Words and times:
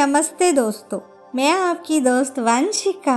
नमस्ते 0.00 0.50
दोस्तों, 0.52 0.98
मैं 1.34 1.50
आपकी 1.52 1.98
दोस्त 2.00 2.38
वंशिका। 2.38 3.14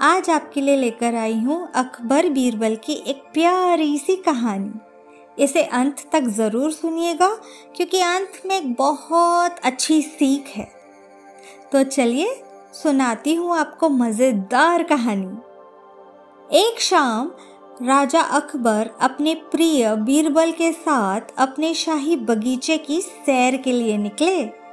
आज 0.00 0.28
आपके 0.30 0.60
लिए 0.60 0.76
लेकर 0.76 1.14
आई 1.14 1.38
हूँ 1.38 1.56
अकबर 1.74 2.28
बीरबल 2.28 2.74
की 2.76 2.92
एक 3.06 3.22
प्यारी 3.34 3.96
सी 3.98 4.14
कहानी। 4.16 5.42
इसे 5.44 5.62
अंत 5.62 6.02
तक 6.12 6.28
ज़रूर 6.28 6.72
सुनिएगा, 6.72 7.28
क्योंकि 7.76 8.00
अंत 8.00 8.40
में 8.46 8.56
एक 8.56 8.72
बहुत 8.74 9.58
अच्छी 9.64 10.00
सीख 10.02 10.52
है। 10.56 10.68
तो 11.72 11.82
चलिए, 11.84 12.28
सुनाती 12.72 13.34
हूँ 13.34 13.56
आपको 13.56 13.88
मज़ेदार 13.88 14.82
कहानी। 14.82 16.58
एक 16.58 16.80
शाम, 16.80 17.30
राजा 17.82 18.20
अकबर 18.20 18.90
अपने 19.00 19.34
प्रिय 19.50 19.94
बीरबल 19.96 20.52
के 20.52 20.70
साथ 20.72 21.34
अपने 21.38 21.72
शाही 21.74 22.16
बगीचे 22.22 22.78
की 22.78 23.00
सैर 23.00 23.56
के 23.56 23.72
लिए 23.72 23.96
निकले। 23.98 24.65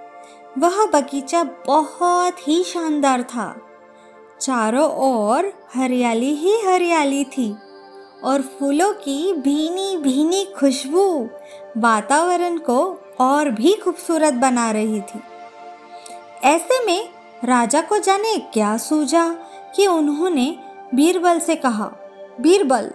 वह 0.58 0.86
बगीचा 0.86 1.44
बहुत 1.44 2.48
ही 2.48 2.64
शानदार 2.64 3.24
था। 3.24 3.62
चारों 4.42 4.90
ओर 4.92 5.54
हरियाली 5.76 6.34
ही 6.36 6.62
हरियाली 6.62 7.24
थी 7.24 7.56
और 8.24 8.42
फूलों 8.42 8.94
की 8.94 9.34
भीनी 9.34 9.98
भीनी 9.98 10.46
खुशबू 10.46 11.30
वातावरण 11.78 12.58
को 12.58 13.00
और 13.20 13.50
भी 13.50 13.74
खूबसूरत 13.74 14.34
बना 14.34 14.72
रही 14.72 15.02
थी। 15.02 15.20
ऐसे 16.44 16.86
में 16.86 17.10
राजा 17.46 17.82
को 17.82 17.98
जाने 17.98 18.38
क्या 18.54 18.78
सूझा 18.78 19.30
कि 19.76 19.88
उन्होंने 19.88 20.60
बीरबल 20.94 21.40
से 21.40 21.56
कहा, 21.56 21.92
बीरबल, 22.42 22.92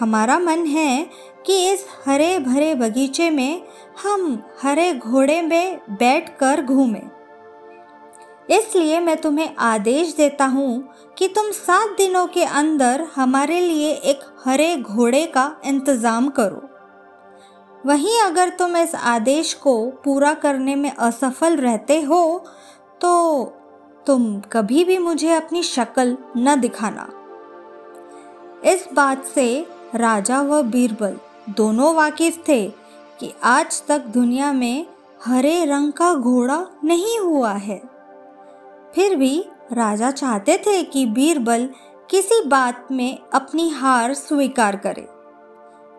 हमारा 0.00 0.38
मन 0.38 0.66
है 0.66 1.06
कि 1.46 1.56
इस 1.70 1.86
हरे 2.06 2.38
भरे 2.38 2.74
बगीचे 2.74 3.30
में 3.30 3.62
हम 4.02 4.42
हरे 4.62 4.92
घोड़े 4.94 5.40
में 5.42 5.80
बैठकर 5.90 6.62
घूमें। 6.62 7.10
इसलिए 8.50 8.98
मैं 9.00 9.16
तुम्हें 9.16 9.54
आदेश 9.60 10.14
देता 10.16 10.44
हूँ 10.46 10.82
कि 11.18 11.28
तुम 11.28 11.50
सात 11.52 11.96
दिनों 11.98 12.26
के 12.26 12.44
अंदर 12.44 13.06
हमारे 13.14 13.60
लिए 13.60 13.92
एक 13.92 14.20
हरे 14.44 14.76
घोड़े 14.76 15.24
का 15.26 15.44
इंतज़ाम 15.66 16.28
करो। 16.30 16.68
वहीं 17.86 18.18
अगर 18.20 18.48
तुम 18.48 18.76
इस 18.76 18.94
आदेश 18.94 19.52
को 19.54 19.74
पूरा 20.04 20.32
करने 20.36 20.74
में 20.76 20.90
असफल 20.90 21.56
रहते 21.56 22.00
हो 22.02 22.22
तो 23.00 23.44
तुम 24.06 24.38
कभी 24.52 24.84
भी 24.84 24.98
मुझे 24.98 25.32
अपनी 25.32 25.62
शक्ल 25.62 26.16
न 26.38 26.60
दिखाना। 26.60 27.08
इस 28.64 28.88
बात 28.92 29.24
से 29.24 29.66
राजा 29.94 30.40
व 30.42 30.62
बीरबल 30.62 31.16
दोनों 31.50 31.94
वाकिफ 31.94 32.48
थे 32.48 32.68
कि 33.20 33.34
आज 33.42 33.86
तक 33.86 33.98
दुनिया 33.98 34.52
में 34.52 34.86
हरे 35.24 35.64
रंग 35.64 35.92
का 35.92 36.14
घोड़ा 36.14 36.66
नहीं 36.84 37.18
हुआ 37.18 37.52
है। 37.52 37.82
फिर 38.94 39.16
भी 39.16 39.44
राजा 39.72 40.10
चाहते 40.10 40.58
थे 40.58 40.82
कि 40.82 41.06
बीरबल 41.06 41.68
किसी 42.10 42.42
बात 42.46 42.88
में 42.92 43.18
अपनी 43.34 43.68
हार 43.68 44.14
स्वीकार 44.14 44.76
करे। 44.76 45.08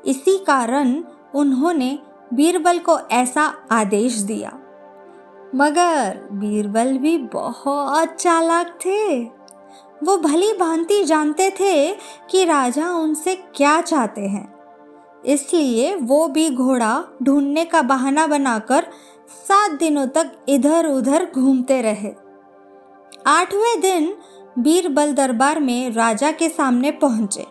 इसी 0.09 0.37
कारण 0.37 1.03
उन्होंने 1.35 1.99
बीरबल 2.33 2.79
को 2.79 2.99
ऐसा 2.99 3.53
आदेश 3.71 4.13
दिया। 4.13 4.59
मगर 5.55 6.29
बीरबल 6.31 6.97
भी 6.97 7.17
बहुत 7.17 8.09
चालाक 8.09 8.67
थे। 8.67 9.23
वो 10.03 10.17
भली 10.17 10.53
भांति 10.53 11.03
जानते 11.03 11.51
थे 11.51 11.95
कि 12.29 12.45
राजा 12.45 12.91
उनसे 12.91 13.35
क्या 13.35 13.81
चाहते 13.81 14.21
हैं। 14.21 14.52
इसलिए 15.25 15.93
वो 15.95 16.27
भी 16.27 16.49
घोड़ा 16.49 17.03
ढूँढने 17.23 17.65
का 17.65 17.81
बहाना 17.83 18.25
बनाकर 18.27 18.87
सात 19.47 19.71
दिनों 19.79 20.05
तक 20.07 20.31
इधर 20.49 20.87
उधर 20.87 21.25
घूमते 21.25 21.81
रहे। 21.81 22.11
आठवें 23.27 23.81
दिन 23.81 24.13
बीरबल 24.59 25.13
दरबार 25.13 25.59
में 25.59 25.91
राजा 25.91 26.31
के 26.31 26.49
सामने 26.49 26.91
पहुँचे 26.93 27.45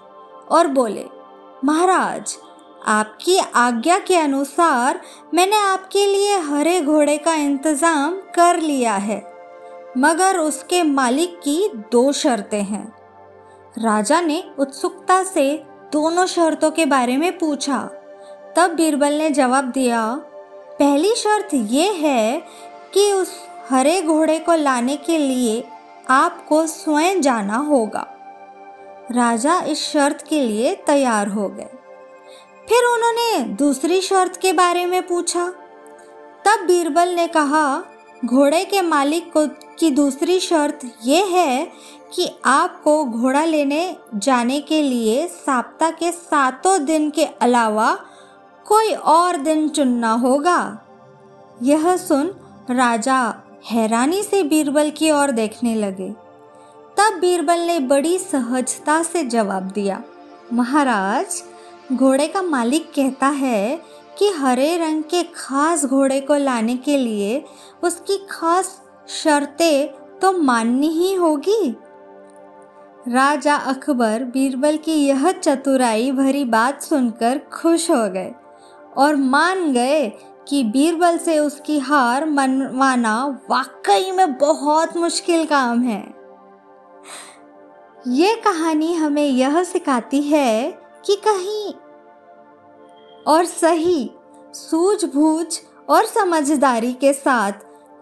और 0.51 0.67
बोले, 0.69 1.05
महाराज, 1.65 2.37
आपकी 2.87 3.39
आज्ञा 3.39 3.99
के 3.99 4.17
अनुसार 4.17 5.01
मैंने 5.35 5.57
आपके 5.57 6.07
लिए 6.07 6.39
हरे 6.41 6.81
घोड़े 6.81 7.17
का 7.19 7.35
इंतज़ाम 7.35 8.21
कर 8.35 8.61
लिया 8.61 8.95
है, 8.95 9.19
मगर 9.99 10.39
उसके 10.39 10.83
मालिक 10.85 11.39
की 11.39 11.69
दो 11.93 12.11
शर्तें 12.13 12.63
हैं। 12.63 12.87
राजा 13.79 14.21
ने 14.21 14.43
उत्सुकता 14.59 15.23
से 15.25 15.45
दोनों 15.93 16.27
शर्तों 16.27 16.71
के 16.71 16.87
बारे 16.87 17.17
में 17.17 17.39
पूछा। 17.39 17.79
तब 18.57 18.75
बीरबल 18.77 19.13
ने 19.13 19.31
जवाब 19.31 19.65
दिया, 19.65 20.15
पहली 20.79 21.15
शर्त 21.15 21.49
यह 21.55 21.93
है 21.93 22.41
कि 22.95 23.13
उस 23.13 23.33
हरे 23.69 24.03
घोड़े 24.03 24.39
को 24.39 24.55
लाने 24.55 24.97
के 24.97 25.19
लिए 25.19 25.65
आपको 26.09 26.67
स्वयं 26.67 27.21
जाना 27.21 27.57
होगा। 27.57 28.07
राजा 29.11 29.61
इस 29.61 29.93
शर्त 29.93 30.25
के 30.29 30.41
लिए 30.41 30.75
तैयार 30.75 31.29
हो 31.29 31.49
गए। 31.49 31.69
फिर 32.69 32.85
उन्होंने 32.85 33.39
दूसरी 33.39 34.01
शर्त 34.01 34.37
के 34.37 34.53
बारे 34.53 34.87
में 34.87 35.07
पूछा। 35.07 35.53
तब 36.45 36.67
बीरबल 36.67 37.09
ने 37.09 37.27
कहा, 37.27 37.83
घोड़े 38.25 38.65
के 38.65 38.83
मालिक 38.83 39.33
को 39.33 39.47
की 39.79 39.91
दूसरी 39.91 40.41
शर्त 40.41 40.79
यह 41.05 41.27
है 41.27 41.73
कि 42.13 42.29
आपको 42.45 43.05
घोड़ा 43.05 43.45
लेने 43.45 43.97
जाने 44.15 44.61
के 44.61 44.83
लिए 44.83 45.27
सप्ताह 45.27 45.91
के 45.91 46.11
सातों 46.13 46.85
दिन 46.85 47.11
के 47.11 47.25
अलावा 47.25 47.93
कोई 48.67 48.93
और 48.93 49.37
दिन 49.37 49.69
चुनना 49.69 50.13
होगा। 50.13 50.59
यह 51.63 51.97
सुन 51.97 52.35
राजा 52.71 53.19
हैरानी 53.71 54.23
से 54.23 54.43
बीरबल 54.43 54.91
की 54.91 55.11
ओर 55.11 55.31
देखने 55.31 55.75
लगे। 55.75 56.11
तब 56.97 57.19
बीरबल 57.21 57.61
ने 57.61 57.79
बड़ी 57.81 58.19
सहजता 58.19 59.03
से 59.03 59.25
जवाब 59.25 59.71
दिया, 59.71 60.03
महाराज, 60.53 61.43
घोड़े 61.93 62.27
का 62.29 62.43
मालिक 62.43 62.91
कहता 62.93 63.29
है 63.29 63.81
कि 64.19 64.29
हरे 64.31 64.77
रंग 64.77 65.03
के 65.03 65.23
खास 65.35 65.85
घोड़े 65.85 66.21
को 66.21 66.37
लाने 66.37 66.77
के 66.77 66.97
लिए 66.97 67.45
उसकी 67.83 68.17
खास 68.31 68.81
शर्तें 69.23 70.19
तो 70.19 70.33
माननी 70.33 70.89
ही 70.89 71.15
होगी। 71.15 71.75
राजा 73.09 73.55
अकबर 73.55 74.25
बीरबल 74.25 74.77
की 74.77 74.93
यह 74.93 75.33
चतुराई 75.33 76.13
भरी 76.13 76.45
बात 76.45 76.83
सुनकर 76.83 77.39
खुश 77.53 77.91
हो 77.91 78.09
गए 78.09 78.35
और 78.97 79.17
मान 79.17 79.73
गए 79.73 80.09
कि 80.49 80.65
बीरबल 80.65 81.19
से 81.19 81.39
उसकी 81.39 81.79
हार 81.79 82.25
मनवाना 82.25 83.27
वाकई 83.51 84.11
में 84.13 84.39
बहुत 84.39 84.97
मुश्किल 84.97 85.47
काम 85.47 85.83
है। 85.83 86.15
ये 88.09 88.35
कहानी 88.35 88.95
हमें 88.95 89.27
यह 89.27 89.63
सिखाती 89.65 90.23
है 90.23 90.79
कि 91.07 91.17
कहीं 91.17 91.73
और 93.27 93.45
सही, 93.45 94.11
सूझबूझ 94.55 95.59
और 95.89 96.05
समझदारी 96.05 96.93
के 96.93 97.13
साथ 97.13 97.53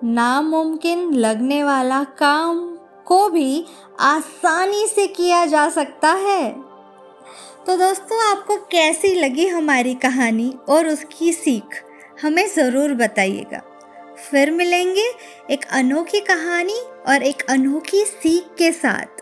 नामुमकिन 0.05 1.13
लगने 1.15 1.65
वाला 1.65 2.05
काम 2.05 2.70
को 3.11 3.29
भी 3.29 3.65
आसानी 4.01 4.87
से 4.87 5.07
किया 5.07 5.45
जा 5.47 5.69
सकता 5.69 6.09
है। 6.09 6.51
तो 7.67 7.77
दोस्तों, 7.77 8.21
आपको 8.31 8.57
कैसी 8.57 9.15
लगी 9.15 9.47
हमारी 9.47 9.95
कहानी 9.95 10.53
और 10.69 10.87
उसकी 10.87 11.33
सीख, 11.33 11.83
हमें 12.23 12.47
ज़रूर 12.49 12.95
बताइएगा। 12.95 13.63
फिर 14.31 14.51
मिलेंगे 14.51 15.09
एक 15.51 15.65
अनोखी 15.71 16.21
कहानी 16.21 16.81
और 17.09 17.23
एक 17.23 17.43
अनोखी 17.51 18.05
सीख 18.05 18.55
के 18.59 18.73
साथ। 18.73 19.21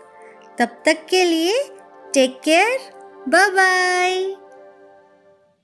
तब 0.59 0.81
तक 0.85 1.05
के 1.09 1.23
लिए 1.23 1.63
टेक 2.13 2.39
केयर 2.43 2.77
बाय 3.29 3.49
बाय 3.49 4.35